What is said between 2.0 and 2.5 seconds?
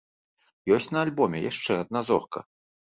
зорка.